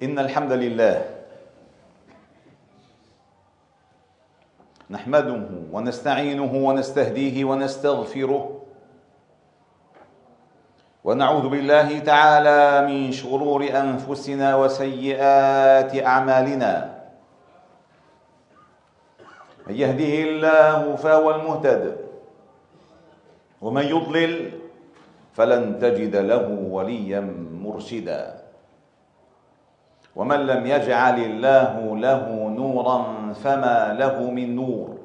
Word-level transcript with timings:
إن 0.00 0.18
الحمد 0.18 0.52
لله 0.52 0.96
نحمده 4.90 5.42
ونستعينه 5.72 6.52
ونستهديه 6.56 7.44
ونستغفره 7.44 8.62
ونعوذ 11.04 11.48
بالله 11.48 11.98
تعالى 11.98 12.88
من 12.88 13.12
شرور 13.12 13.68
أنفسنا 13.68 14.56
وسيئات 14.56 15.92
أعمالنا. 15.92 16.72
من 19.68 19.74
يهده 19.76 20.14
الله 20.24 20.96
فهو 20.96 21.26
المهتد 21.30 21.84
ومن 23.60 23.84
يضلل 23.84 24.32
فلن 25.36 25.78
تجد 25.78 26.16
له 26.16 26.48
وليا 26.48 27.20
مرشدا. 27.52 28.39
ومن 30.16 30.46
لم 30.46 30.66
يجعل 30.66 31.18
الله 31.18 31.96
له 31.96 32.28
نورا 32.48 33.32
فما 33.32 33.96
له 33.98 34.30
من 34.30 34.56
نور. 34.56 34.98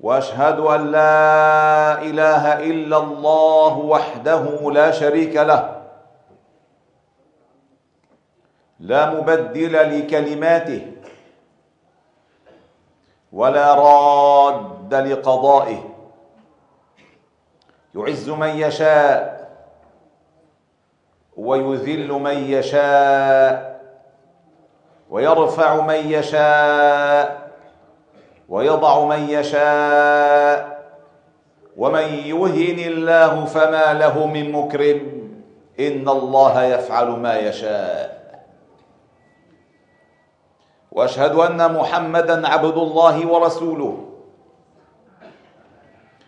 وأشهد 0.00 0.58
أن 0.60 0.90
لا 0.90 2.02
إله 2.02 2.64
إلا 2.70 2.98
الله 2.98 3.78
وحده 3.78 4.70
لا 4.72 4.90
شريك 4.90 5.36
له. 5.36 5.82
لا 8.80 9.10
مبدل 9.10 9.72
لكلماته. 9.98 10.92
ولا 13.32 13.74
راد 13.74 14.94
لقضائه. 14.94 15.80
يعز 17.94 18.30
من 18.30 18.48
يشاء. 18.48 19.41
ويذل 21.36 22.12
من 22.12 22.36
يشاء 22.36 23.80
ويرفع 25.10 25.80
من 25.80 25.94
يشاء 25.94 27.50
ويضع 28.48 29.04
من 29.04 29.28
يشاء 29.30 30.72
ومن 31.76 32.02
يهن 32.02 32.78
الله 32.92 33.44
فما 33.44 33.94
له 33.94 34.26
من 34.26 34.52
مكرم 34.52 35.00
إن 35.80 36.08
الله 36.08 36.62
يفعل 36.64 37.08
ما 37.08 37.38
يشاء. 37.38 38.22
وأشهد 40.92 41.32
أن 41.32 41.74
محمدا 41.74 42.48
عبد 42.48 42.76
الله 42.76 43.26
ورسوله 43.28 44.08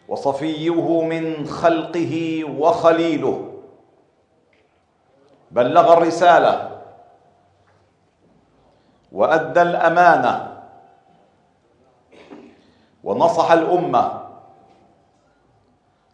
وصفيه 0.08 1.02
من 1.02 1.46
خلقه 1.46 2.44
وخليله. 2.58 3.53
بلغ 5.54 5.92
الرسالة 5.92 6.70
وأدى 9.12 9.62
الأمانة 9.62 10.54
ونصح 13.04 13.52
الأمة 13.52 14.20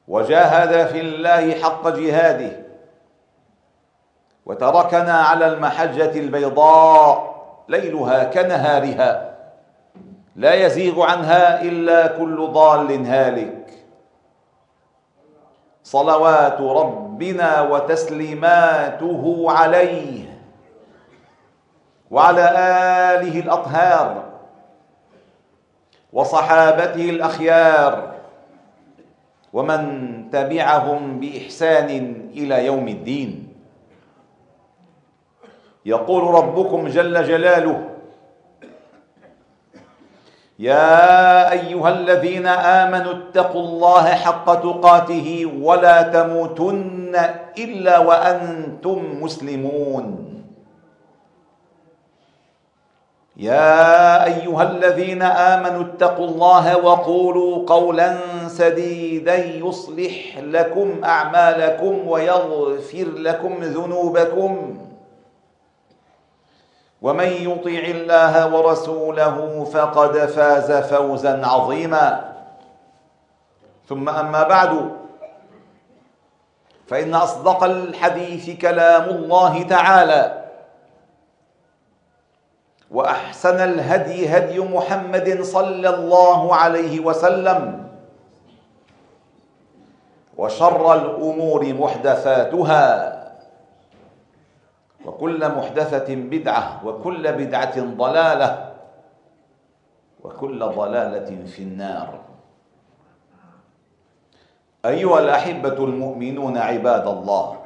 وجاهد 0.08 0.86
في 0.86 1.00
الله 1.00 1.62
حق 1.62 1.88
جهاده 1.88 2.52
وتركنا 4.47 5.12
على 5.12 5.47
المحجة 5.47 6.20
البيضاء 6.20 7.30
ليلها 7.69 8.25
كنهارها 8.25 9.36
لا 10.36 10.54
يزيغ 10.54 11.02
عنها 11.02 11.62
إلا 11.62 12.06
كل 12.06 12.48
ضال 12.52 13.06
هالك. 13.06 13.59
صلوات 15.91 16.60
ربنا 16.60 17.60
وتسليماته 17.62 19.22
عليه 19.50 20.38
وعلى 22.10 22.44
آله 23.19 23.34
الأطهار 23.41 24.08
وصحابته 26.12 27.10
الأخيار 27.10 28.15
ومن 29.53 29.81
تبعهم 30.31 31.20
بإحسان 31.20 31.91
إلى 32.38 32.66
يوم 32.66 32.88
الدين. 32.88 33.31
يقول 35.86 36.22
ربكم 36.34 36.86
جل 36.86 37.25
جلاله 37.25 37.90
يا 40.60 41.53
أيها 41.53 41.88
الذين 41.88 42.47
آمنوا 42.47 43.12
اتقوا 43.12 43.62
الله 43.62 44.04
حق 44.04 44.54
تقاته 44.54 45.53
ولا 45.62 46.03
تموتن 46.03 47.16
إلا 47.59 47.98
وأنتم 47.98 49.22
مسلمون. 49.22 50.04
يا 53.37 54.25
أيها 54.25 54.62
الذين 54.62 55.22
آمنوا 55.22 55.84
اتقوا 55.84 56.26
الله 56.26 56.77
وقولوا 56.77 57.66
قولا 57.66 58.16
سديدا 58.48 59.37
يصلح 59.65 60.38
لكم 60.38 61.04
أعمالكم 61.04 62.09
ويغفر 62.09 63.06
لكم 63.16 63.54
ذنوبكم. 63.62 64.78
ومن 67.03 67.28
يطع 67.28 67.84
الله 67.97 68.55
ورسوله 68.55 69.65
فقد 69.65 70.16
فاز 70.19 70.72
فوزا 70.72 71.47
عظيما. 71.47 72.34
ثم 73.88 74.09
أما 74.09 74.43
بعد 74.43 74.91
فإن 76.87 77.15
أصدق 77.15 77.65
الحديث 77.65 78.60
كلام 78.60 79.09
الله 79.10 79.62
تعالى 79.62 80.44
وأحسن 82.91 83.56
الهدي 83.60 84.28
هدي 84.28 84.59
محمد 84.60 85.43
صلى 85.43 85.89
الله 85.89 86.55
عليه 86.55 87.00
وسلم 87.00 87.87
وشر 90.37 90.94
الأمور 90.94 91.75
محدثاتها. 91.75 93.19
وكل 95.05 95.49
محدثة 95.49 96.15
بدعة 96.15 96.81
وكل 96.87 97.33
بدعة 97.33 97.81
ضلالة 97.81 98.72
وكل 100.25 100.59
ضلالة 100.59 101.44
في 101.47 101.62
النار. 101.62 102.19
أيها 104.84 105.19
الأحبة 105.19 105.84
المؤمنون 105.84 106.59
عباد 106.59 107.06
الله 107.06 107.56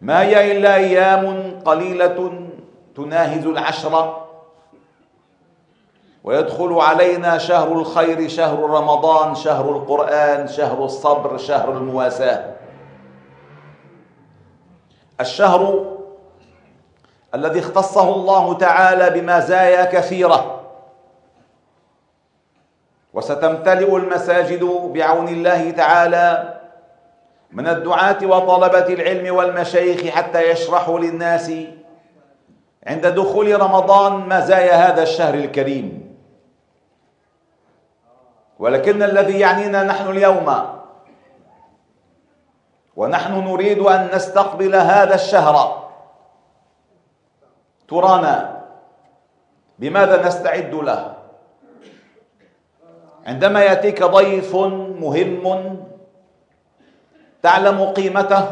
ما 0.00 0.22
هي 0.22 0.52
إلا 0.52 0.74
أيام 0.74 1.58
قليلة 1.64 2.48
تناهز 2.96 3.46
العشر 3.46 4.20
ويدخل 6.24 6.72
علينا 6.72 7.38
شهر 7.38 7.72
الخير 7.72 8.28
شهر 8.28 8.58
رمضان 8.70 9.34
شهر 9.34 9.70
القرآن 9.70 10.48
شهر 10.48 10.84
الصبر 10.84 11.36
شهر 11.36 11.72
المواساة. 11.72 12.56
الشهر 15.20 15.86
الذي 17.34 17.60
اختصه 17.60 18.14
الله 18.14 18.54
تعالى 18.54 19.20
بمزايا 19.20 19.84
كثيرة. 19.84 20.60
وستمتلئ 23.14 23.96
المساجد 23.96 24.64
بعون 24.64 25.28
الله 25.28 25.70
تعالى 25.70 26.60
من 27.52 27.68
الدعاة 27.68 28.18
وطلبة 28.22 28.86
العلم 28.94 29.34
والمشايخ 29.34 30.14
حتى 30.14 30.50
يشرحوا 30.50 30.98
للناس 30.98 31.52
عند 32.86 33.06
دخول 33.06 33.60
رمضان 33.60 34.12
مزايا 34.12 34.74
هذا 34.74 35.02
الشهر 35.02 35.34
الكريم. 35.34 36.16
ولكن 38.58 39.02
الذي 39.02 39.38
يعنينا 39.40 39.82
نحن 39.82 40.10
اليوم 40.10 40.79
ونحن 43.00 43.32
نريد 43.32 43.80
أن 43.80 44.12
نستقبل 44.12 44.76
هذا 44.76 45.14
الشهر. 45.14 45.56
ترانا 47.88 48.36
بماذا 49.80 50.16
نستعد 50.26 50.74
له؟ 50.74 51.16
عندما 53.26 53.60
يأتيك 53.64 54.04
ضيف 54.04 54.52
مهم 55.00 55.44
تعلم 57.42 57.78
قيمته 57.96 58.44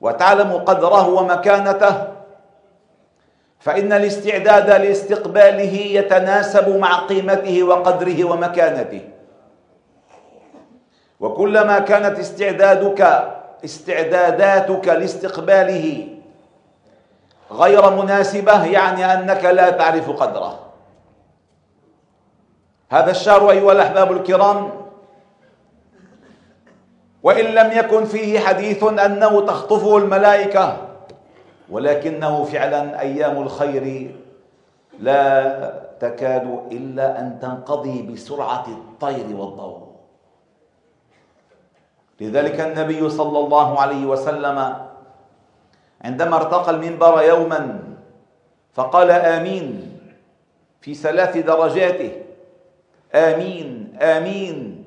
وتعلم 0.00 0.52
قدره 0.52 1.08
ومكانته 1.08 1.94
فإن 3.60 3.92
الاستعداد 3.92 4.68
لاستقباله 4.70 5.74
يتناسب 6.00 6.66
مع 6.80 6.92
قيمته 7.12 7.62
وقدره 7.62 8.24
ومكانته. 8.24 9.19
وكلما 11.20 11.78
كانت 11.78 12.18
استعدادك 12.18 13.30
استعداداتك 13.64 14.88
لاستقباله 14.88 16.08
غير 17.52 17.90
مناسبة 17.90 18.64
يعني 18.64 19.04
أنك 19.14 19.44
لا 19.44 19.70
تعرف 19.70 20.10
قدره. 20.10 20.58
هذا 22.90 23.10
الشهر 23.10 23.50
أيها 23.50 23.72
الأحباب 23.72 24.12
الكرام 24.12 24.70
وإن 27.22 27.44
لم 27.44 27.78
يكن 27.78 28.04
فيه 28.04 28.38
حديث 28.38 28.84
أنه 28.84 29.46
تخطفه 29.46 29.96
الملائكة 29.96 30.76
ولكنه 31.70 32.44
فعلا 32.44 33.00
أيام 33.00 33.42
الخير 33.42 34.14
لا 35.00 35.74
تكاد 36.00 36.60
إلا 36.72 37.20
أن 37.20 37.38
تنقضي 37.42 38.02
بسرعة 38.02 38.66
الطير 38.68 39.36
والضوء. 39.36 39.89
لذلك 42.20 42.60
النبي 42.60 43.00
صلى 43.10 43.38
الله 43.38 43.80
عليه 43.80 44.04
وسلم 44.06 44.76
عندما 46.04 46.36
ارتقى 46.36 46.70
المنبر 46.70 47.22
يوما 47.22 47.78
فقال 48.74 49.10
آمين 49.10 49.66
في 50.80 50.94
ثلاث 50.94 51.36
درجاته. 51.38 52.12
آمين 53.14 53.96
آمين. 54.02 54.84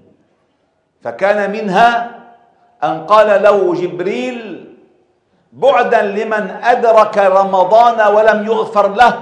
فكان 1.02 1.52
منها 1.52 1.90
أن 2.84 3.06
قال 3.06 3.44
له 3.44 3.58
جبريل 3.76 4.40
بعدا 5.54 6.02
لمن 6.02 6.44
أدرك 6.64 7.18
رمضان 7.18 8.14
ولم 8.16 8.40
يغفر 8.46 8.88
له 8.94 9.14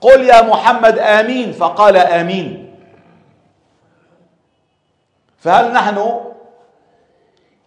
قل 0.00 0.20
يا 0.24 0.42
محمد 0.42 0.98
آمين. 0.98 1.52
فقال 1.52 1.96
آمين. 1.96 2.76
فهل 5.38 5.72
نحن 5.72 6.20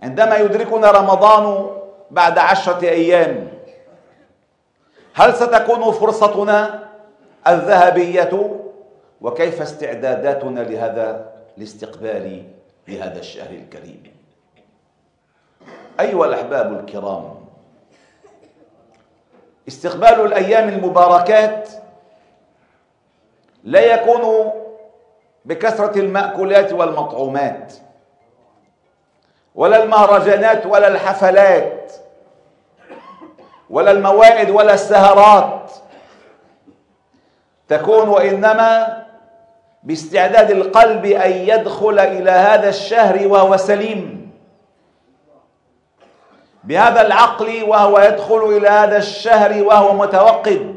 عندما 0.04 0.38
يدركنا 0.38 0.92
رمضان 0.92 1.70
بعد 2.12 2.38
عشرة 2.38 2.82
أيام 2.90 3.48
هل 5.14 5.34
ستكون 5.36 5.92
فرصتنا 5.92 6.88
الذهبية؟ 7.48 8.60
وكيف 9.22 9.62
استعداداتنا 9.62 10.60
لهذا 10.60 11.32
الاستقبال 11.58 12.44
لهذا 12.88 13.20
الشهر 13.20 13.50
الكريم؟ 13.50 14.04
أيها 16.00 16.26
الأحباب 16.26 16.80
الكرام 16.80 17.36
استقبال 19.68 20.26
الأيام 20.26 20.70
المباركات 20.70 21.70
لا 23.64 23.80
يكون 23.94 24.52
بكثرة 25.46 26.00
المأكولات 26.00 26.74
والمطعومات. 26.74 27.74
ولا 29.58 29.84
المهرجانات 29.84 30.66
ولا 30.66 30.88
الحفلات 30.88 31.94
ولا 33.70 33.92
الموائد 33.92 34.50
ولا 34.50 34.74
السهرات 34.74 35.72
تكون 37.70 38.10
وإنما 38.10 39.04
باستعداد 39.84 40.52
القلب 40.52 41.06
أن 41.06 41.32
يدخل 41.32 42.00
إلى 42.00 42.32
هذا 42.32 42.70
الشهر 42.70 43.28
وهو 43.28 43.58
سليم. 43.58 44.32
بهذا 46.64 47.02
العقل 47.02 47.64
وهو 47.64 48.00
يدخل 48.00 48.44
إلى 48.44 48.68
هذا 48.70 48.98
الشهر 48.98 49.64
وهو 49.64 49.94
متوقد. 49.94 50.76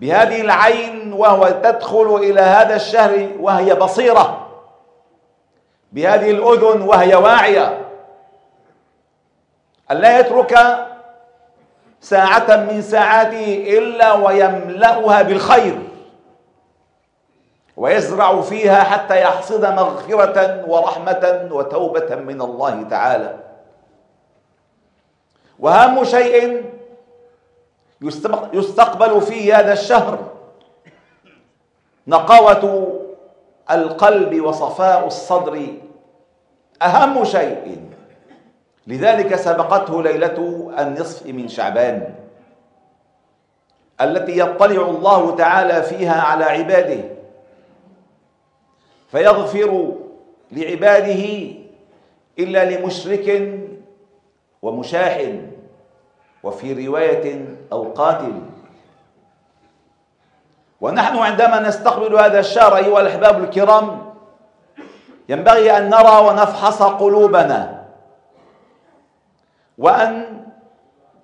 بهذه 0.00 0.40
العين 0.40 1.12
وهو 1.12 1.48
تدخل 1.48 2.16
إلى 2.16 2.40
هذا 2.40 2.76
الشهر 2.76 3.28
وهي 3.40 3.74
بصيرة. 3.74 4.41
بهذه 5.92 6.30
الأذن 6.30 6.82
وهي 6.82 7.14
واعية. 7.14 7.78
ألا 9.90 10.20
يترك 10.20 10.58
ساعة 12.00 12.56
من 12.56 12.82
ساعاته 12.82 13.78
إلا 13.78 14.12
ويملأها 14.12 15.22
بالخير 15.22 15.78
ويزرع 17.76 18.40
فيها 18.40 18.82
حتى 18.82 19.22
يحصد 19.22 19.64
مغفرة 19.64 20.64
ورحمة 20.66 21.48
وتوبة 21.52 22.14
من 22.14 22.42
الله 22.42 22.82
تعالى. 22.82 23.38
وأهم 25.58 26.04
شيء 26.04 26.64
يستقبل 28.52 29.20
فيه 29.20 29.58
هذا 29.58 29.72
الشهر 29.72 30.18
نقاوة 32.06 32.92
القلب 33.70 34.40
وصفاء 34.44 35.06
الصدر 35.06 35.66
أهم 36.82 37.24
شيء. 37.24 37.82
لذلك 38.86 39.36
سبقته 39.36 40.02
ليلة 40.02 40.68
النصف 40.78 41.26
من 41.26 41.48
شعبان 41.48 42.14
التي 44.00 44.38
يطلع 44.38 44.82
الله 44.88 45.36
تعالى 45.36 45.82
فيها 45.82 46.20
على 46.22 46.44
عباده 46.44 47.04
فيغفر 49.10 49.92
لعباده 50.52 51.24
إلا 52.38 52.70
لمشرك 52.70 53.58
ومشاحن 54.62 55.50
وفي 56.42 56.86
رواية 56.86 57.44
أو 57.72 57.92
قاتل. 57.92 58.32
ونحن 60.82 61.16
عندما 61.16 61.60
نستقبل 61.60 62.14
هذا 62.14 62.38
الشهر 62.40 62.76
أيها 62.76 63.00
الأحباب 63.00 63.44
الكرام 63.44 64.12
ينبغي 65.28 65.76
أن 65.78 65.90
نرى 65.90 66.16
ونفحص 66.28 66.82
قلوبنا 66.82 67.82
وأن 69.78 70.42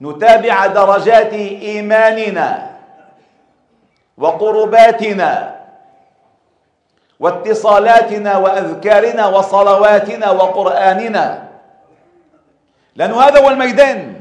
نتابع 0.01 0.67
درجات 0.67 1.33
إيماننا 1.33 2.71
وقرباتنا 4.19 5.57
واتصالاتنا 7.21 8.37
وأذكارنا 8.37 9.27
وصلواتنا 9.27 10.31
وقرآننا. 10.31 11.49
لأن 12.97 13.13
هذا 13.13 13.41
هو 13.45 13.49
الميدان. 13.51 14.21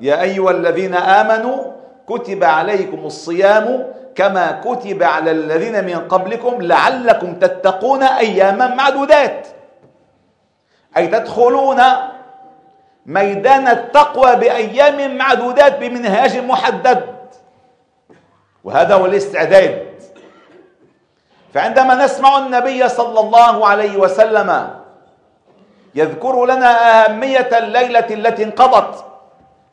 يا 0.00 0.22
أيها 0.22 0.50
الذين 0.50 0.94
آمنوا 0.94 1.73
كتب 2.08 2.44
عليكم 2.44 3.06
الصيام 3.06 3.86
كما 4.14 4.60
كتب 4.64 5.02
على 5.02 5.30
الذين 5.30 5.84
من 5.84 6.08
قبلكم 6.08 6.62
لعلكم 6.62 7.34
تتقون 7.34 8.02
أياما 8.02 8.74
معدودات. 8.74 9.46
أي 10.96 11.06
تدخلون 11.06 11.82
ميدان 13.06 13.68
التقوى 13.68 14.36
بأيام 14.36 15.16
معدودات 15.16 15.78
بمنهاج 15.78 16.38
محدد. 16.38 17.04
وهذا 18.64 18.94
هو 18.94 19.06
الاستعداد. 19.06 19.94
فعندما 21.54 22.04
نسمع 22.04 22.38
النبي 22.38 22.88
صلى 22.88 23.20
الله 23.20 23.68
عليه 23.68 23.96
وسلم 23.96 24.70
يذكر 25.94 26.46
لنا 26.46 27.04
أهمية 27.04 27.58
الليلة 27.58 28.06
التي 28.10 28.44
انقضت 28.44 29.04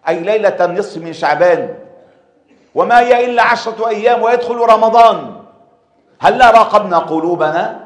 أي 0.07 0.19
ليلة 0.19 0.65
النصف 0.65 0.97
من 1.01 1.13
شعبان 1.13 1.75
وما 2.75 2.99
هي 2.99 3.25
إلا 3.25 3.43
عشرة 3.43 3.87
أيام 3.87 4.21
ويدخل 4.21 4.55
رمضان. 4.55 5.35
هل 6.19 6.37
لا 6.37 6.51
راقبنا 6.51 6.97
قلوبنا؟ 6.97 7.79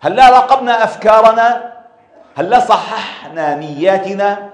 هل 0.00 0.16
لا 0.16 0.30
راقبنا 0.30 0.84
أفكارنا؟ 0.84 1.72
هل 2.36 2.50
لا 2.50 2.60
صححنا 2.60 3.54
نياتنا؟ 3.54 4.50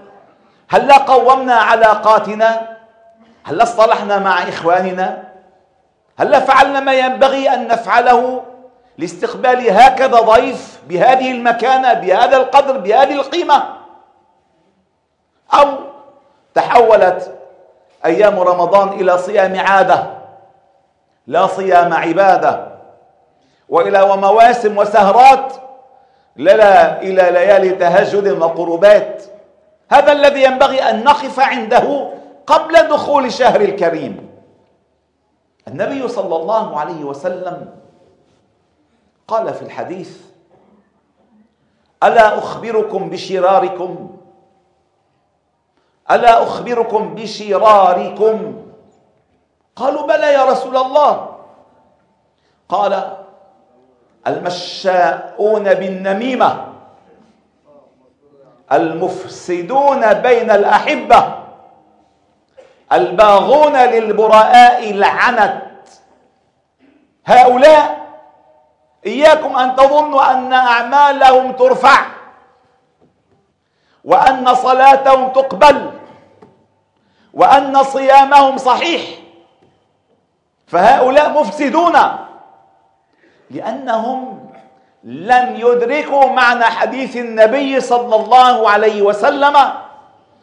هل 0.69 0.87
لا 0.87 0.97
قومنا 0.97 1.55
علاقاتنا؟ 1.55 2.77
هل 3.45 3.57
لا 3.57 3.63
اصطلحنا 3.63 4.19
مع 4.19 4.43
إخواننا؟ 4.43 5.23
هل 6.19 6.31
لا 6.31 6.41
فعلنا 6.41 6.81
ما 6.81 6.93
ينبغي 6.93 7.55
أن 7.55 7.69
نفعله 7.69 8.43
لاستقبال 8.99 9.71
هكذا 9.71 10.21
ضيف 10.21 10.81
بهذه 10.89 11.31
المكانة 11.31 11.93
بهذا 11.93 12.37
القدر 12.37 12.79
بهذه 12.79 13.13
القيمة؟ 13.15 13.65
أو 15.55 15.67
تحولت 16.55 17.39
أيام 18.07 18.41
رمضان 18.41 18.89
إلى 18.89 19.19
صيام 19.19 19.61
عادة 19.61 20.07
لا 21.27 21.47
صيام 21.47 21.93
عبادة 21.93 22.67
وإلى 23.69 24.03
ومواسم 24.03 24.79
وسهرات 24.79 25.53
لا 26.37 27.03
إلى 27.03 27.31
ليالي 27.31 27.71
تهجد 27.71 28.29
وقربات. 28.29 29.23
هذا 29.91 30.13
الذي 30.13 30.43
ينبغي 30.43 30.83
أن 30.83 31.05
نقف 31.05 31.41
عنده 31.41 32.11
قبل 32.47 32.89
دخول 32.89 33.25
الشهر 33.25 33.61
الكريم. 33.61 34.31
النبي 35.69 36.09
صلى 36.09 36.37
الله 36.37 36.81
عليه 36.81 37.05
وسلم 37.05 37.75
قال 39.29 39.55
في 39.55 39.63
الحديث 39.63 40.21
ألا 42.03 42.39
أخبركم 42.39 43.11
بشراركم 43.11 44.16
ألا 46.11 46.43
أخبركم 46.43 47.15
بشراركم؟ 47.15 48.63
قالوا 49.77 50.07
بلى 50.07 50.33
يا 50.33 50.45
رسول 50.45 50.77
الله. 50.77 51.37
قال 52.69 53.17
المشاؤون 54.27 55.75
بالنميمة 55.75 56.67
المفسدون 58.73 60.15
بين 60.15 60.51
الأحبة 60.51 61.35
الباغون 62.93 63.77
للبراء 63.77 64.91
العنت. 64.91 65.63
هؤلاء 67.27 68.07
إياكم 69.07 69.57
أن 69.57 69.77
تظنوا 69.77 70.31
أن 70.31 70.53
أعمالهم 70.53 71.53
ترفع 71.53 72.07
وأن 74.05 74.55
صلاتهم 74.55 75.29
تقبل. 75.29 75.96
وأن 77.37 77.83
صيامهم 77.83 78.59
صحيح. 78.59 79.03
فهؤلاء 80.67 81.31
مفسدون. 81.31 81.97
لأنهم 83.51 84.51
لم 85.05 85.55
يدركوا 85.57 86.27
معنى 86.27 86.65
حديث 86.65 87.17
النبي 87.17 87.81
صلى 87.81 88.17
الله 88.17 88.71
عليه 88.71 89.03
وسلم 89.03 89.57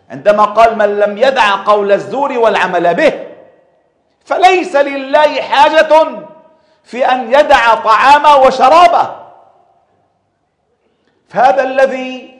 عندما 0.09 0.43
قال 0.43 0.77
من 0.77 0.99
لم 0.99 1.17
يدع 1.17 1.55
قول 1.65 1.91
الزور 1.91 2.37
والعمل 2.37 2.93
به 2.93 3.13
فليس 4.25 4.75
لله 4.75 5.41
حاجة 5.41 6.07
في 6.83 7.05
أن 7.05 7.33
يدع 7.33 7.75
طعامه 7.75 8.35
وشرابه 8.35 9.15
فهذا 11.29 11.63
الذي 11.63 12.39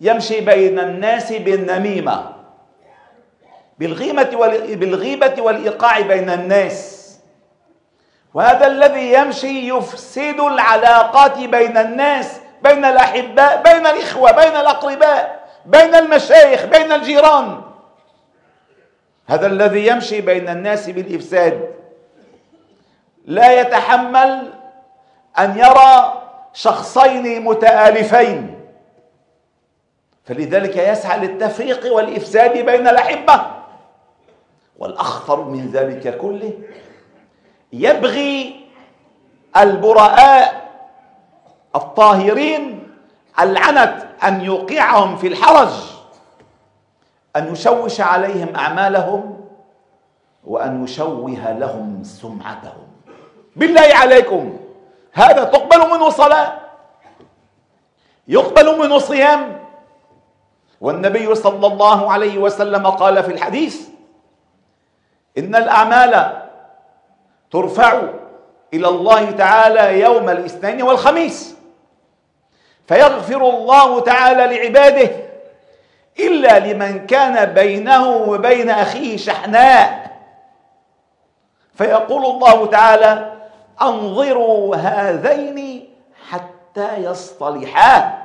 يمشي 0.00 0.40
بين 0.40 0.78
الناس 0.78 1.32
بالنميمة. 1.32 2.33
بالغيبة 3.78 4.48
بالغيبة 4.74 5.42
والإيقاع 5.42 6.00
بين 6.00 6.30
الناس. 6.30 7.04
وهذا 8.34 8.66
الذي 8.66 9.12
يمشي 9.12 9.68
يفسد 9.68 10.40
العلاقات 10.40 11.38
بين 11.38 11.76
الناس 11.76 12.40
بين 12.62 12.84
الأحباء 12.84 13.62
بين 13.62 13.86
الإخوة 13.86 14.32
بين 14.32 14.56
الأقرباء 14.56 15.44
بين 15.66 15.94
المشايخ 15.94 16.64
بين 16.64 16.92
الجيران. 16.92 17.60
هذا 19.26 19.46
الذي 19.46 19.86
يمشي 19.86 20.20
بين 20.20 20.48
الناس 20.48 20.90
بالإفساد. 20.90 21.74
لا 23.24 23.60
يتحمل 23.60 24.52
أن 25.38 25.58
يرى 25.58 26.22
شخصين 26.52 27.44
متآلفين. 27.44 28.60
فلذلك 30.24 30.76
يسعى 30.76 31.18
للتفريق 31.18 31.94
والإفساد 31.94 32.58
بين 32.58 32.88
الأحبة. 32.88 33.53
والأخطر 34.78 35.44
من 35.44 35.70
ذلك 35.70 36.18
كله 36.18 36.52
يبغي 37.72 38.60
البراء 39.56 40.54
الطاهرين 41.76 42.88
العنت 43.40 44.06
أن 44.24 44.40
يوقعهم 44.40 45.16
في 45.16 45.26
الحرج 45.26 45.68
أن 47.36 47.52
يشوش 47.52 48.00
عليهم 48.00 48.56
أعمالهم 48.56 49.40
وأن 50.44 50.84
يشوه 50.84 51.52
لهم 51.52 52.02
سمعتهم. 52.04 52.86
بالله 53.56 53.88
عليكم 53.94 54.56
هذا 55.12 55.44
تقبل 55.44 55.78
منه 55.90 56.10
صلاة؟ 56.10 56.52
يقبل 58.28 58.78
منه 58.78 58.98
صيام؟ 58.98 59.64
والنبي 60.80 61.34
صلى 61.34 61.66
الله 61.66 62.12
عليه 62.12 62.38
وسلم 62.38 62.86
قال 62.86 63.22
في 63.22 63.32
الحديث 63.32 63.93
إن 65.38 65.56
الأعمال 65.56 66.42
ترفع 67.50 68.02
إلى 68.74 68.88
الله 68.88 69.30
تعالى 69.30 70.00
يوم 70.00 70.30
الاثنين 70.30 70.82
والخميس. 70.82 71.56
فيغفر 72.88 73.48
الله 73.48 74.00
تعالى 74.00 74.56
لعباده 74.56 75.10
إلا 76.20 76.58
لمن 76.58 77.06
كان 77.06 77.54
بينه 77.54 78.16
وبين 78.16 78.70
أخيه 78.70 79.16
شحناء. 79.16 80.10
فيقول 81.74 82.24
الله 82.26 82.66
تعالى 82.66 83.32
أنظروا 83.82 84.76
هذين 84.76 85.88
حتى 86.30 86.96
يصطلحا. 86.96 88.22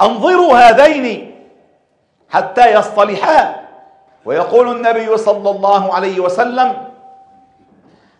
أنظروا 0.00 0.58
هذين 0.58 1.34
حتى 2.30 2.74
يصطلحا. 2.74 3.59
ويقول 4.24 4.76
النبي 4.76 5.16
صلى 5.16 5.50
الله 5.50 5.94
عليه 5.94 6.20
وسلم 6.20 6.76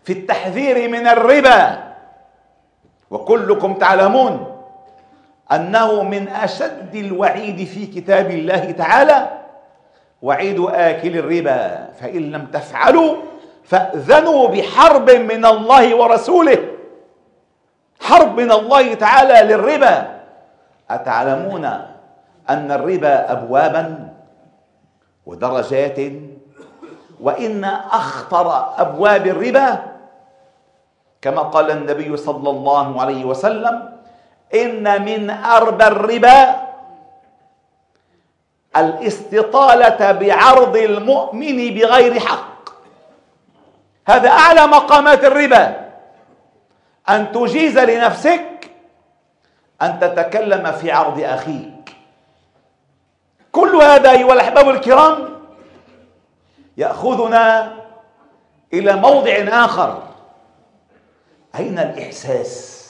في 0.04 0.12
التحذير 0.12 0.88
من 0.88 1.06
الربا. 1.06 1.90
وكلكم 3.10 3.74
تعلمون 3.74 4.62
أنه 5.52 6.02
من 6.02 6.28
أشد 6.28 6.94
الوعيد 6.94 7.64
في 7.64 7.86
كتاب 7.86 8.30
الله 8.30 8.70
تعالى 8.70 9.28
وعيد 10.22 10.60
آكل 10.60 11.18
الربا. 11.18 11.88
فإن 12.00 12.30
لم 12.30 12.46
تفعلوا 12.46 13.16
فأذنوا 13.64 14.48
بحرب 14.48 15.10
من 15.10 15.44
الله 15.46 15.94
ورسوله. 15.96 16.58
حرب 18.00 18.40
من 18.40 18.52
الله 18.52 18.94
تعالى 18.94 19.54
للربا. 19.54 20.20
أتعلمون 20.90 21.64
أن 22.50 22.70
الربا 22.70 23.32
ابوابا؟ 23.32 24.09
ودرجات 25.30 25.98
وإن 27.20 27.64
أخطر 27.90 28.46
أبواب 28.82 29.26
الربا 29.26 29.68
كما 31.22 31.42
قال 31.42 31.70
النبي 31.70 32.16
صلى 32.16 32.50
الله 32.50 33.00
عليه 33.00 33.24
وسلم 33.24 33.76
إن 34.54 35.04
من 35.04 35.30
أربى 35.30 35.86
الربا 35.86 36.56
الاستطالة 38.76 40.12
بعرض 40.12 40.76
المؤمن 40.76 41.58
بغير 41.74 42.20
حق. 42.20 42.68
هذا 44.06 44.28
أعلى 44.28 44.66
مقامات 44.66 45.24
الربا. 45.24 45.90
أن 47.08 47.32
تجيز 47.32 47.78
لنفسك 47.78 48.70
أن 49.82 50.00
تتكلم 50.00 50.72
في 50.72 50.90
عرض 50.90 51.20
أخيك. 51.20 51.79
كل 53.52 53.76
هذا 53.76 54.10
أيها 54.10 54.32
الأحباب 54.32 54.68
الكرام 54.68 55.40
يأخذنا 56.76 57.76
إلى 58.72 58.96
موضع 58.96 59.64
آخر. 59.64 60.02
أين 61.58 61.78
الإحساس؟ 61.78 62.80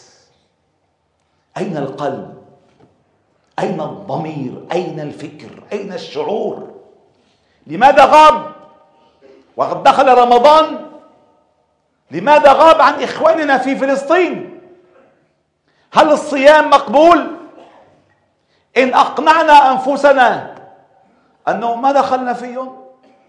أين 1.56 1.76
القلب؟ 1.76 2.42
أين 3.58 3.80
الضمير؟ 3.80 4.66
أين 4.72 5.00
الفكر؟ 5.00 5.62
أين 5.72 5.92
الشعور؟ 5.92 6.74
لماذا 7.66 8.04
غاب؟ 8.04 8.52
وقد 9.56 9.82
دخل 9.82 10.08
رمضان. 10.18 10.86
لماذا 12.10 12.52
غاب 12.52 12.80
عن 12.80 13.02
إخواننا 13.02 13.58
في 13.58 13.76
فلسطين؟ 13.76 14.60
هل 15.92 16.12
الصيام 16.12 16.70
مقبول؟ 16.70 17.39
إن 18.76 18.94
أقنعنا 18.94 19.72
أنفسنا 19.72 20.54
أنه 21.48 21.74
ما 21.74 21.92
دخلنا 21.92 22.32
فيهم 22.32 22.76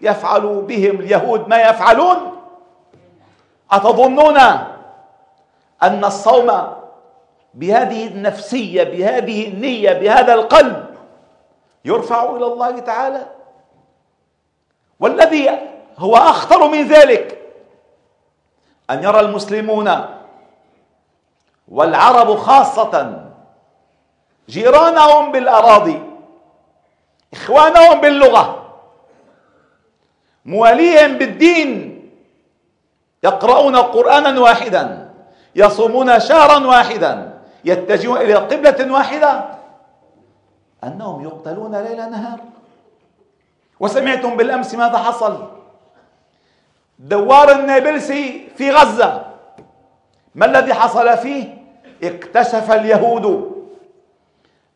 يفعل 0.00 0.40
بهم 0.68 1.00
اليهود 1.00 1.48
ما 1.48 1.56
يفعلون؟ 1.62 2.36
أتظنون 3.72 4.36
أن 5.82 6.04
الصوم 6.04 6.52
بهذه 7.54 8.06
النفسية 8.06 8.82
بهذه 8.84 9.48
النية 9.48 9.92
بهذا 9.92 10.34
القلب 10.34 10.86
يرفع 11.84 12.24
إلى 12.36 12.46
الله 12.46 12.78
تعالى؟ 12.78 13.26
والذي 15.00 15.50
هو 15.98 16.16
أخطر 16.16 16.68
من 16.68 16.88
ذلك 16.88 17.38
أن 18.90 19.02
يرى 19.02 19.20
المسلمون 19.20 19.90
والعرب 21.68 22.36
خاصة 22.36 23.24
جيرانهم 24.48 25.32
بالأراضي 25.32 26.02
إخوانهم 27.32 28.00
باللغة 28.00 28.62
مواليهم 30.44 31.18
بالدين 31.18 32.02
يقرؤون 33.22 33.76
قرآنا 33.76 34.40
واحدا 34.40 35.10
يصومون 35.56 36.20
شهرا 36.20 36.66
واحدا 36.66 37.38
يتجهون 37.64 38.16
إلى 38.16 38.34
قبلة 38.34 38.92
واحدة 38.92 39.44
أنهم 40.84 41.24
يقتلون 41.24 41.76
ليل 41.76 42.10
نهار. 42.10 42.38
وسمعتم 43.80 44.36
بالأمس 44.36 44.74
ماذا 44.74 44.98
حصل؟ 44.98 45.48
دوار 46.98 47.52
النابلسي 47.52 48.48
في 48.56 48.70
غزة. 48.70 49.24
ما 50.34 50.46
الذي 50.46 50.74
حصل 50.74 51.18
فيه؟ 51.18 51.58
اكتشف 52.02 52.72
اليهود 52.72 53.51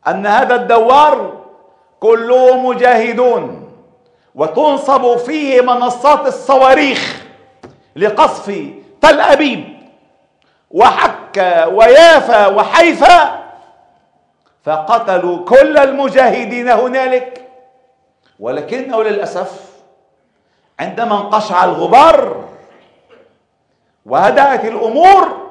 أن 0.09 0.27
هذا 0.27 0.55
الدوار 0.55 1.33
كله 2.01 2.57
مجاهدون 2.57 3.73
وتنصب 4.35 5.17
فيه 5.17 5.61
منصات 5.61 6.27
الصواريخ 6.27 7.23
لقصف 7.97 8.47
تل 9.01 9.21
أبيب 9.21 9.65
وحكا 10.71 11.65
ويافا 11.67 12.47
وحيفا 12.47 13.45
فقتلوا 14.65 15.45
كل 15.45 15.79
المجاهدين 15.79 16.69
هنالك. 16.69 17.43
ولكنه 18.41 19.03
للأسف 19.03 19.61
عندما 20.81 21.15
انقشع 21.17 21.65
الغبار 21.65 22.45
وهدأت 24.07 24.65
الأمور 24.65 25.47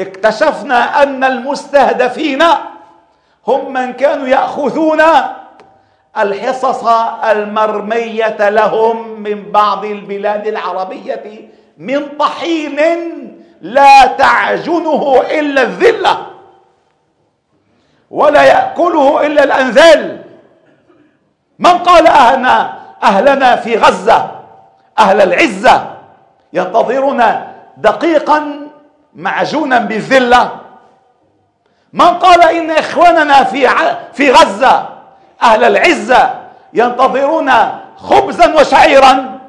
اكتشفنا 0.00 1.02
أن 1.02 1.24
المستهدفين 1.24 2.42
هم 3.48 3.72
من 3.72 3.92
كانوا 3.92 4.28
يأخذون 4.28 5.02
الحصص 6.18 6.84
المرمية 7.24 8.48
لهم 8.50 9.20
من 9.20 9.52
بعض 9.52 9.84
البلاد 9.84 10.46
العربية 10.46 11.50
من 11.78 12.08
طحين 12.18 12.78
لا 13.60 14.06
تعجنه 14.06 15.22
إلا 15.30 15.62
الذلة 15.62 16.26
ولا 18.10 18.42
يأكله 18.42 19.26
إلا 19.26 19.44
الأنذال 19.44 20.22
من 21.58 21.70
قال 21.78 22.06
أهلنا 22.06 22.84
أهلنا 23.02 23.56
في 23.56 23.76
غزة؟ 23.76 24.30
أهل 24.98 25.20
العزة. 25.20 25.90
ينتظرون 26.52 27.22
دقيقا 27.76 28.68
معجونا 29.14 29.78
بالذلة. 29.78 30.50
من 31.94 32.18
قال 32.18 32.42
إن 32.42 32.70
إخواننا 32.70 33.44
في 33.44 33.68
في 34.12 34.32
غزة 34.32 34.88
أهل 35.42 35.64
العزة 35.64 36.40
ينتظرون 36.72 37.50
خبزا 37.96 38.60
وشعيرا. 38.60 39.40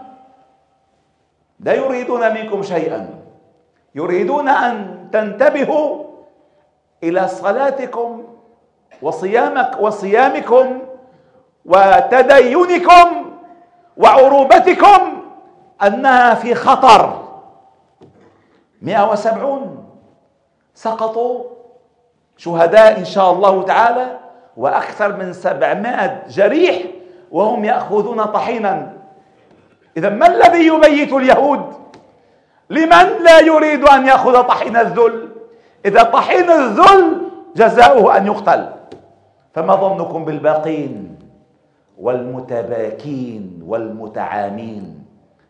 لا 1.59 1.73
يريدون 1.73 2.33
منكم 2.33 2.63
شيئا. 2.63 3.09
يريدون 3.95 4.49
أن 4.49 5.07
تنتبهوا 5.13 6.03
إلى 7.03 7.27
صلاتكم 7.27 8.23
وصيامك 9.01 9.77
وصيامكم 9.79 10.81
وتدينكم 11.65 13.31
وعروبتكم 13.97 15.21
أنها 15.83 16.33
في 16.33 16.55
خطر. 16.55 17.25
170 18.81 19.85
سقطوا 20.75 21.43
شهداء 22.37 22.99
إن 22.99 23.05
شاء 23.05 23.31
الله 23.31 23.63
تعالى 23.63 24.17
وأكثر 24.57 25.17
من 25.17 25.33
700 25.33 26.23
جريح 26.29 26.81
وهم 27.31 27.65
يأخذون 27.65 28.23
طحينا. 28.23 28.93
إذا 29.97 30.09
ما 30.09 30.27
الذي 30.27 30.67
يبيت 30.67 31.13
اليهود؟ 31.13 31.73
لمن 32.69 33.23
لا 33.23 33.39
يريد 33.39 33.83
أن 33.83 34.05
يأخذ 34.05 34.43
طحين 34.43 34.77
الذل؟ 34.77 35.29
إذا 35.85 36.03
طحين 36.03 36.51
الذل 36.51 37.21
جزاؤه 37.55 38.17
أن 38.17 38.25
يقتل. 38.25 38.69
فما 39.53 39.75
ظنكم 39.75 40.25
بالباقين 40.25 41.19
والمتباكين 41.97 43.63
والمتعامين؟ 43.65 45.05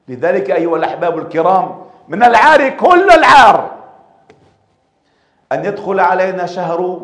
لذلك 0.07 0.51
أيها 0.51 0.77
الأحباب 0.77 1.17
الكرام 1.17 1.75
من 2.07 2.23
العار 2.23 2.69
كل 2.69 3.11
العار 3.11 3.74
أن 5.51 5.65
يدخل 5.65 5.99
علينا 5.99 6.45
شهر 6.45 7.01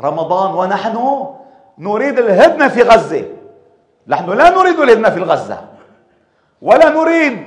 رمضان 0.00 0.54
ونحن 0.54 1.26
نريد 1.78 2.18
الهدنة 2.18 2.68
في 2.68 2.82
غزة. 2.82 3.24
نحن 4.06 4.30
لا 4.30 4.50
نريد 4.50 4.80
الهدنة 4.80 5.10
في 5.10 5.20
غزة. 5.20 5.58
ولا 6.62 6.88
نريد 6.88 7.42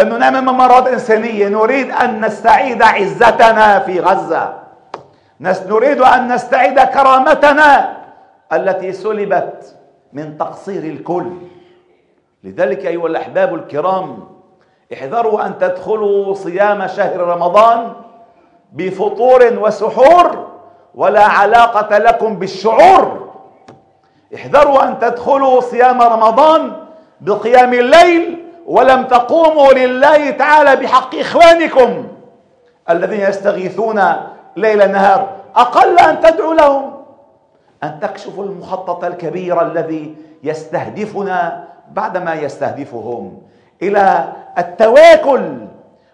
أن 0.00 0.18
نعمل 0.18 0.40
ممرات 0.40 0.86
إنسانية. 0.86 1.48
نريد 1.48 1.90
أن 1.90 2.24
نستعيد 2.24 2.82
عزتنا 2.82 3.78
في 3.78 4.00
غزة. 4.00 4.54
نريد 5.40 6.00
أن 6.00 6.34
نستعيد 6.34 6.80
كرامتنا 6.80 7.96
التي 8.52 8.92
سلبت 8.92 9.76
من 10.12 10.38
تقصير 10.38 10.82
الكل. 10.82 11.32
لذلك 12.44 12.86
أيها 12.86 13.06
الأحباب 13.06 13.54
الكرام 13.54 14.18
احذروا 14.92 15.46
أن 15.46 15.58
تدخلوا 15.58 16.34
صيام 16.34 16.86
شهر 16.86 17.20
رمضان 17.20 17.92
بفطور 18.72 19.58
وسحور 19.58 20.46
ولا 20.94 21.24
علاقة 21.24 21.98
لكم 21.98 22.36
بالشعور. 22.36 23.28
احذروا 24.34 24.88
أن 24.88 24.98
تدخلوا 24.98 25.60
صيام 25.60 26.02
رمضان 26.02 26.72
بقيام 27.20 27.74
الليل 27.74 28.44
ولم 28.66 29.04
تقوموا 29.04 29.72
لله 29.72 30.30
تعالى 30.30 30.76
بحق 30.76 31.14
إخوانكم 31.14 32.06
الذين 32.90 33.20
يستغيثون 33.20 34.02
ليل 34.56 34.92
نهار. 34.92 35.28
أقل 35.56 35.98
أن 35.98 36.20
تدعوا 36.20 36.54
لهم. 36.54 36.92
أن 37.84 38.00
تكشفوا 38.00 38.44
المخطط 38.44 39.04
الكبير 39.04 39.62
الذي 39.62 40.16
يستهدفنا 40.42 41.64
بعدما 41.92 42.34
يستهدفهم 42.34 43.42
إلى 43.82 44.32
التواكل 44.58 45.56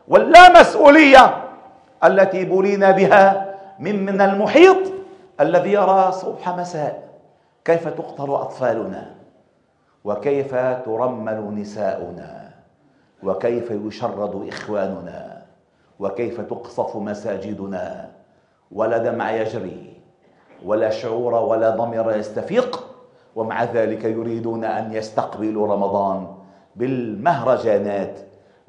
واللامسؤولية 0.08 1.34
التي 2.04 2.44
بلينا 2.44 2.90
بها 2.90 3.54
من 3.78 4.04
من 4.04 4.20
المحيط 4.20 4.76
الذي 5.40 5.72
يرى 5.72 6.12
صبح 6.12 6.48
مساء. 6.48 7.08
كيف 7.64 7.88
تقتل 7.88 8.30
أطفالنا؟ 8.30 9.14
وكيف 10.04 10.54
ترمل 10.54 11.54
نساؤنا؟ 11.54 12.50
وكيف 13.22 13.70
يشرد 13.70 14.48
إخواننا؟ 14.48 15.42
وكيف 16.00 16.40
تقصف 16.40 16.96
مساجدنا؟ 16.96 18.10
ولا 18.72 18.98
دمع 18.98 19.30
يجري 19.32 19.92
ولا 20.64 20.90
شعور 20.90 21.34
ولا 21.34 21.70
ضمير 21.70 22.16
يستفيق 22.16 22.84
ومع 23.36 23.64
ذلك 23.64 24.04
يريدون 24.04 24.64
أن 24.64 24.92
يستقبلوا 24.92 25.74
رمضان 25.74 26.26
بالمهرجانات 26.76 28.18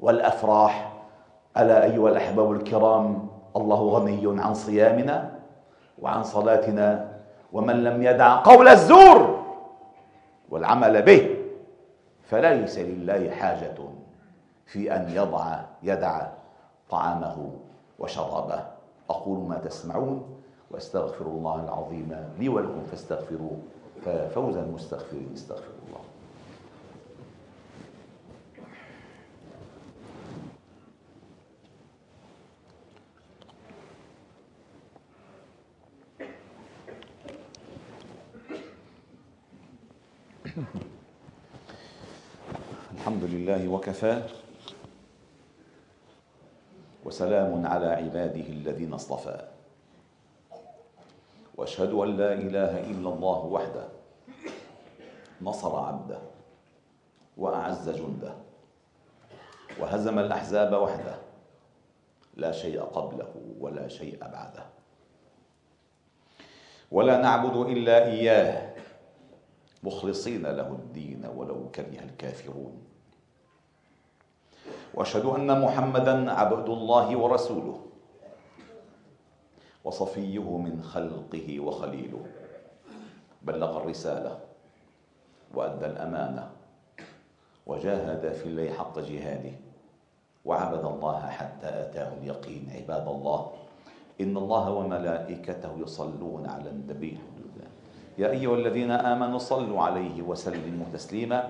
والأفراح 0.00 0.92
ألا 1.56 1.84
أيها 1.84 2.08
الأحباب 2.08 2.52
الكرام 2.52 3.28
الله 3.56 3.88
غني 3.88 4.42
عن 4.42 4.54
صيامنا 4.54 5.30
وعن 5.98 6.22
صلاتنا 6.22 7.12
ومن 7.52 7.84
لم 7.84 8.02
يدع 8.02 8.42
قول 8.42 8.68
الزور 8.68 9.40
والعمل 10.50 11.02
به 11.02 11.36
فليس 12.22 12.78
لله 12.78 13.30
حاجة 13.30 13.76
في 14.66 14.96
أن 14.96 15.10
يضع 15.10 15.60
يدع 15.82 16.26
طعامه 16.90 17.50
وشرابه. 17.98 18.66
أقول 19.10 19.48
ما 19.48 19.58
تسمعون 19.58 20.22
وأستغفر 20.70 21.24
الله 21.26 21.64
العظيم 21.64 22.16
لي 22.38 22.48
ولكم 22.48 22.82
فاستغفروه 22.90 23.58
ففوز 24.04 24.56
المستغفرين. 24.56 25.30
استغفر 25.34 25.72
الله. 25.88 26.00
الحمد 43.00 43.24
لله 43.24 43.68
وكفى. 43.68 44.22
وسلام 47.04 47.66
على 47.66 47.86
عباده 47.86 48.46
الذين 48.60 48.92
اصطفى. 48.92 49.48
وأشهد 51.56 51.92
أن 51.92 52.16
لا 52.16 52.32
إله 52.32 52.80
إلا 52.92 53.08
الله 53.08 53.38
وحده. 53.44 53.88
نصر 55.42 55.76
عبده. 55.76 56.18
وأعز 57.36 57.88
جنده. 57.88 58.32
وهزم 59.80 60.18
الأحزاب 60.18 60.72
وحده. 60.72 61.16
لا 62.36 62.52
شيء 62.52 62.80
قبله 62.80 63.32
ولا 63.60 63.88
شيء 63.88 64.18
بعده. 64.20 64.64
ولا 66.92 67.16
نعبد 67.16 67.56
إلا 67.56 68.06
إياه. 68.06 68.76
مخلصين 69.82 70.46
له 70.46 70.68
الدين 70.68 71.24
ولو 71.36 71.70
كره 71.72 71.96
الكافرون. 72.04 72.89
وأشهد 74.94 75.24
أن 75.24 75.60
محمدا 75.60 76.32
عبد 76.32 76.68
الله 76.68 77.16
ورسوله 77.16 77.78
وصفيه 79.84 80.46
من 80.58 80.82
خلقه 80.82 81.60
وخليله. 81.60 82.22
بلغ 83.42 83.76
الرسالة 83.76 84.38
وأدى 85.54 85.86
الأمانة 85.86 86.50
وجاهد 87.66 88.32
في 88.32 88.46
الله 88.46 88.70
حق 88.72 88.98
جهاده 88.98 89.52
وعبد 90.44 90.84
الله 90.84 91.20
حتى 91.28 91.68
أتاه 91.68 92.10
اليقين. 92.20 92.68
عباد 92.76 93.08
الله 93.08 93.40
إن 94.20 94.36
الله 94.36 94.64
وملائكته 94.70 95.72
يصلون 95.78 96.46
على 96.46 96.70
النبي. 96.70 97.18
يا 98.18 98.30
أيها 98.30 98.54
الذين 98.54 98.90
آمنوا 98.90 99.38
صلوا 99.38 99.80
عليه 99.80 100.22
وسلموا 100.22 100.86
تسليما. 100.92 101.40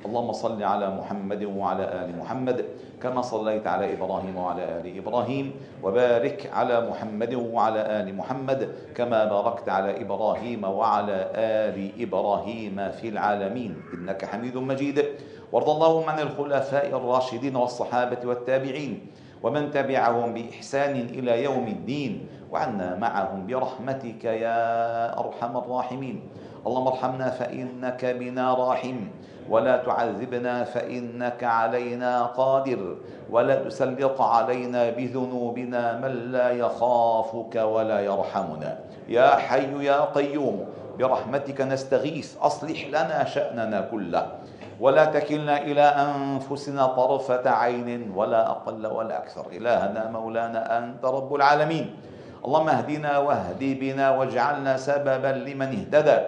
اللهم 0.00 0.32
صل 0.32 0.62
على 0.62 0.90
محمد 0.90 1.44
وعلى 1.44 1.84
آل 1.84 2.18
محمد 2.18 2.64
كما 3.02 3.22
صليت 3.22 3.66
على 3.66 3.92
إبراهيم 3.92 4.36
وعلى 4.36 4.64
آل 4.64 4.96
إبراهيم 4.96 5.52
وبارك 5.82 6.50
على 6.52 6.88
محمد 6.88 7.34
وعلى 7.34 7.80
آل 8.00 8.16
محمد 8.16 8.60
كما 8.96 9.24
باركت 9.24 9.68
على 9.68 10.00
إبراهيم 10.00 10.64
وعلى 10.64 11.18
آل 11.36 11.76
إبراهيم 12.00 12.76
في 12.90 13.08
العالمين. 13.08 13.72
إنك 13.94 14.24
حميد 14.24 14.56
مجيد. 14.56 15.04
وارض 15.52 15.68
اللهم 15.70 16.08
عن 16.08 16.18
الخلفاء 16.20 16.86
الراشدين 16.88 17.56
والصحابة 17.56 18.24
والتابعين 18.24 19.06
ومن 19.42 19.70
تبعهم 19.70 20.34
بإحسان 20.34 20.96
إلى 21.12 21.44
يوم 21.44 21.66
الدين 21.66 22.12
وعنا 22.52 22.96
معهم 22.96 23.46
برحمتك 23.46 24.24
يا 24.24 24.60
أرحم 25.20 25.56
الراحمين. 25.56 26.16
اللهم 26.66 26.86
ارحمنا 26.86 27.28
فإنك 27.30 28.04
بنا 28.04 28.54
راحم. 28.54 28.96
ولا 29.48 29.76
تعذبنا 29.76 30.64
فإنك 30.64 31.44
علينا 31.44 32.22
قادر 32.22 32.96
ولا 33.30 33.54
تسلط 33.54 34.20
علينا 34.20 34.90
بذنوبنا 34.90 35.98
من 35.98 36.32
لا 36.32 36.50
يخافك 36.50 37.54
ولا 37.56 38.00
يرحمنا. 38.00 38.78
يا 39.08 39.30
حي 39.36 39.84
يا 39.84 40.00
قيوم 40.00 40.68
برحمتك 40.98 41.60
نستغيث 41.60 42.36
أصلح 42.42 42.88
لنا 42.88 43.24
شأننا 43.24 43.80
كله. 43.80 44.26
ولا 44.80 45.04
تكلنا 45.04 45.62
إلى 45.62 45.82
أنفسنا 45.82 46.86
طرفة 46.86 47.50
عين 47.50 48.12
ولا 48.16 48.50
أقل 48.50 48.86
ولا 48.86 49.18
أكثر. 49.18 49.46
إلهنا 49.52 50.10
مولانا 50.10 50.78
أنت 50.78 51.04
رب 51.04 51.34
العالمين. 51.34 51.96
اللهم 52.44 52.68
اهدنا 52.68 53.18
واهد 53.18 53.60
بنا 53.60 54.10
واجعلنا 54.10 54.76
سببا 54.76 55.32
لمن 55.44 55.68
اهتدى. 55.68 56.18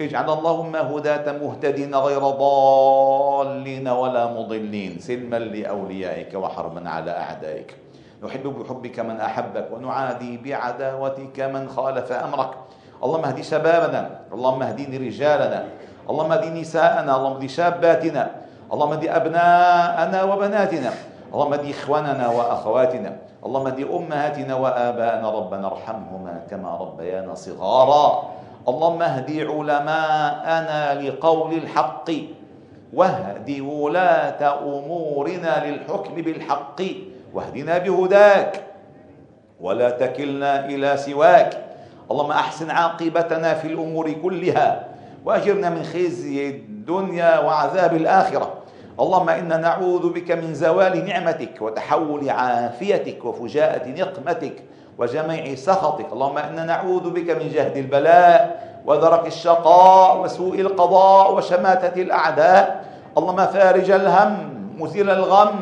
اجعل 0.00 0.30
اللهم 0.30 0.76
هداة 0.76 1.26
مهتدين 1.42 1.94
غير 1.94 2.20
ضالين 2.20 3.88
ولا 3.88 4.26
مضلين 4.26 4.98
سلما 4.98 5.38
لأوليائك 5.38 6.34
وحربا 6.34 6.88
على 6.88 7.10
أعدائك. 7.10 7.76
نحب 8.22 8.46
بحبك 8.46 9.00
من 9.00 9.20
أحبك 9.20 9.66
ونعادي 9.74 10.38
بعداوتك 10.38 11.40
من 11.40 11.68
خالف 11.68 12.12
أمرك. 12.12 12.50
اللهم 13.04 13.24
اهدي 13.24 13.42
شبابنا 13.42 14.10
اللهم 14.32 14.62
اهدني 14.62 14.96
رجالنا 14.98 15.64
اللهم 16.10 16.32
اهدي 16.32 16.50
نساءنا 16.60 17.16
اللهم 17.16 17.34
اهدي 17.38 17.48
شاباتنا 17.48 18.30
اللهم 18.72 18.92
اهدي 18.92 19.08
أبناءنا 19.10 20.18
وبناتنا 20.22 20.90
اللهم 21.34 21.52
اهدي 21.52 21.70
إخواننا 21.70 22.26
وأخواتنا 22.28 23.16
اللهم 23.46 23.66
اهدي 23.66 23.84
أمهاتنا 23.86 24.54
وآباءنا 24.54 25.30
ربنا 25.30 25.66
ارحمهما 25.66 26.34
كما 26.50 26.70
ربيانا 26.76 27.34
صغارا. 27.34 28.37
اللهم 28.68 29.02
اهد 29.02 29.30
علماءنا 29.30 31.02
لقول 31.02 31.54
الحق 31.54 32.10
واهد 32.92 33.60
ولاة 33.60 34.40
أمورنا 34.64 35.66
للحكم 35.66 36.14
بالحق 36.14 36.82
واهدنا 37.34 37.78
بهداك 37.78 38.64
ولا 39.60 39.90
تكلنا 39.90 40.66
إلى 40.66 40.96
سواك. 40.96 41.64
اللهم 42.10 42.30
أحسن 42.30 42.70
عاقبتنا 42.70 43.54
في 43.54 43.68
الأمور 43.68 44.12
كلها 44.12 44.88
وأجرنا 45.24 45.70
من 45.70 45.82
خزي 45.82 46.48
الدنيا 46.48 47.38
وعذاب 47.38 47.96
الآخرة. 47.96 48.54
اللهم 49.00 49.28
إنا 49.28 49.56
نعوذ 49.56 50.12
بك 50.12 50.30
من 50.30 50.54
زوال 50.54 51.04
نعمتك 51.04 51.62
وتحول 51.62 52.30
عافيتك 52.30 53.24
وفجاءة 53.24 53.88
نقمتك. 53.88 54.56
وجميع 54.98 55.54
سخطك. 55.54 56.12
اللهم 56.12 56.38
إنا 56.38 56.64
نعوذ 56.64 57.10
بك 57.10 57.30
من 57.30 57.48
جهد 57.48 57.76
البلاء 57.76 58.38
ودرك 58.86 59.26
الشقاء 59.26 60.20
وسوء 60.20 60.60
القضاء 60.60 61.34
وشماتة 61.34 62.02
الأعداء. 62.02 62.84
اللهم 63.18 63.46
فارج 63.46 63.90
الهم 63.90 64.32
مزيل 64.78 65.10
الغم 65.10 65.58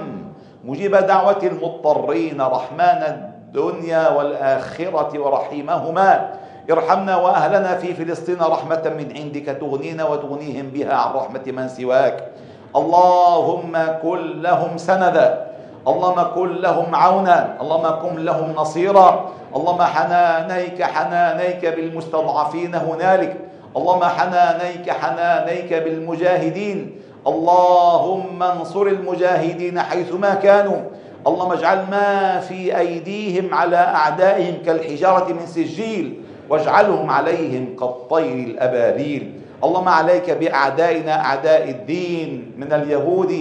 مجيب 0.64 0.96
دعوة 0.96 1.42
المضطرين 1.42 2.40
رحمن 2.40 3.00
الدنيا 3.06 4.08
والآخرة 4.08 5.12
ورحيمهما. 5.18 6.30
ارحمنا 6.70 7.16
وأهلنا 7.16 7.76
في 7.76 7.94
فلسطين 7.94 8.42
رحمة 8.42 8.82
من 8.98 9.12
عندك 9.16 9.46
تغنينا 9.60 10.04
وتغنيهم 10.04 10.66
بها 10.74 10.94
عن 10.94 11.10
رحمة 11.14 11.44
من 11.46 11.68
سواك. 11.68 12.32
اللهم 12.76 13.72
كن 14.02 14.42
لهم 14.42 14.78
سندا. 14.78 15.45
اللهم 15.86 16.22
كن 16.34 16.48
لهم 16.52 16.94
عونا. 16.94 17.56
اللهم 17.60 17.86
كن 18.02 18.14
لهم 18.24 18.52
نصيرا. 18.56 19.30
اللهم 19.56 19.82
حنانيك 19.82 20.82
حنانيك 20.82 21.66
بالمستضعفين 21.66 22.74
هنالك. 22.74 23.36
اللهم 23.76 24.04
حنانيك 24.04 24.90
حنانيك 24.90 25.70
بالمجاهدين. 25.74 26.78
اللهم 27.26 28.42
انصر 28.42 28.82
المجاهدين 28.82 29.80
حيثما 29.80 30.34
كانوا. 30.34 30.80
اللهم 31.26 31.52
اجعل 31.52 31.78
ما 31.90 32.40
في 32.40 32.78
أيديهم 32.78 33.54
على 33.54 33.76
أعدائهم 33.76 34.54
كالحجارة 34.66 35.32
من 35.32 35.46
سجيل. 35.46 36.22
واجعلهم 36.50 37.10
عليهم 37.10 37.76
كالطير 37.78 38.46
الأبابيل. 38.46 39.35
اللهم 39.66 39.88
عليك 39.88 40.30
بأعدائنا 40.30 41.24
أعداء 41.24 41.70
الدين 41.70 42.54
من 42.56 42.72
اليهود 42.72 43.32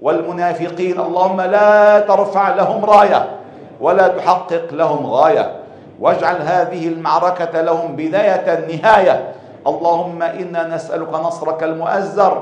والمنافقين. 0.00 1.00
اللهم 1.00 1.40
لا 1.40 2.00
ترفع 2.00 2.54
لهم 2.54 2.84
راية 2.84 3.22
ولا 3.80 4.08
تحقق 4.08 4.72
لهم 4.72 5.06
غاية. 5.06 5.46
واجعل 6.00 6.36
هذه 6.42 6.88
المعركة 6.88 7.60
لهم 7.60 7.96
بداية 7.96 8.46
نهاية. 8.64 9.16
اللهم 9.66 10.22
إنا 10.22 10.74
نسألك 10.74 11.12
نصرك 11.12 11.62
المؤزر. 11.62 12.34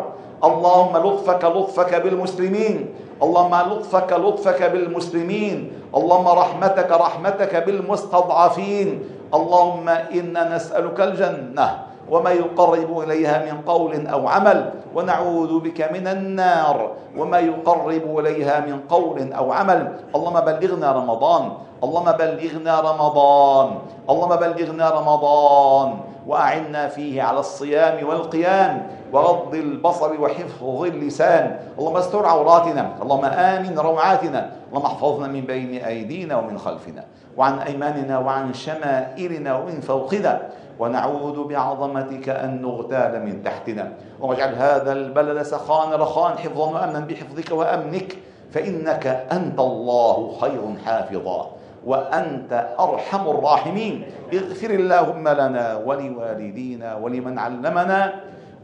اللهم 0.45 0.97
لطفك 0.97 1.45
لطفك 1.45 1.93
بالمسلمين. 1.95 2.95
اللهم 3.23 3.55
لطفك 3.55 4.13
لطفك 4.13 4.63
بالمسلمين. 4.63 5.73
اللهم 5.95 6.29
رحمتك 6.29 6.91
رحمتك 6.91 7.53
بالمستضعفين. 7.67 8.89
اللهم 9.35 9.89
إنا 9.89 10.43
نسألك 10.57 11.01
الجنة. 11.01 11.92
وما 12.13 12.31
يقرب 12.31 12.91
إليها 13.09 13.37
من 13.49 13.65
قول 13.65 14.07
أو 14.07 14.29
عمل 14.29 14.59
ونعوذ 14.95 15.53
بك 15.65 15.81
من 15.93 16.07
النار. 16.07 16.77
وما 17.17 17.39
يقرب 17.39 18.05
إليها 18.19 18.61
من 18.61 18.85
قول 18.85 19.33
أو 19.33 19.53
عمل. 19.53 19.81
اللهم 20.13 20.39
بلغنا 20.41 20.93
رمضان. 20.93 21.45
اللهم 21.85 22.09
بلغنا 22.13 22.75
رمضان. 22.81 23.69
اللهم 24.11 24.33
بلغنا 24.37 24.87
رمضان. 24.91 25.89
وأعنا 26.27 26.89
فيه 26.89 27.23
على 27.23 27.41
الصيام 27.41 28.07
والقيام 28.09 28.87
وغض 29.13 29.55
البصر 29.55 30.21
وحفظ 30.21 30.83
اللسان. 30.83 31.57
اللهم 31.79 31.97
استر 31.97 32.27
عوراتنا 32.27 32.91
اللهم 33.03 33.25
آمن 33.25 33.79
روعاتنا 33.79 34.51
اللهم 34.69 34.87
احفظنا 34.87 35.27
من 35.29 35.41
بين 35.41 35.85
أيدينا 35.85 36.37
ومن 36.37 36.59
خلفنا 36.59 37.05
وعن 37.37 37.59
أيماننا 37.59 38.19
وعن 38.19 38.55
شمائلنا 38.55 39.59
ومن 39.59 39.81
فوقنا. 39.81 40.43
ونعوذ 40.79 41.45
بعظمتك 41.45 42.29
أن 42.29 42.63
نغتال 42.63 43.23
من 43.27 43.43
تحتنا. 43.45 43.93
واجعل 44.21 44.55
هذا 44.55 44.93
البلد 44.93 45.43
سخان 45.43 45.93
رخان 45.93 46.39
حفظا 46.39 46.71
وأمنا 46.71 47.01
بحفظك 47.01 47.51
وأمنك 47.53 48.17
فإنك 48.53 49.07
أنت 49.33 49.59
الله 49.61 50.37
خير 50.41 50.63
حافظا. 50.85 51.51
وأنت 51.87 52.77
أرحم 52.81 53.25
الراحمين. 53.31 53.95
اغفر 54.35 54.71
اللهم 54.71 55.29
لنا 55.29 55.83
ولوالدينا 55.87 56.97
ولمن 56.97 57.39
علمنا 57.39 58.01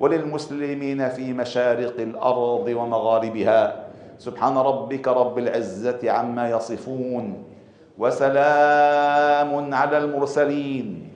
وللمسلمين 0.01 1.09
في 1.09 1.33
مشارق 1.33 1.95
الأرض 1.99 2.67
ومغاربها. 2.69 3.63
سبحان 4.19 4.57
ربك 4.59 5.09
رب 5.09 5.39
العزة 5.39 6.11
عما 6.11 6.51
يصفون 6.51 7.45
وسلام 7.99 9.75
على 9.75 9.99
المرسلين. 9.99 11.09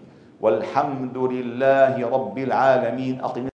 والحمد 0.43 1.19
لله 1.19 1.95
رب 2.03 2.39
العالمين. 2.39 3.21
أقم 3.23 3.47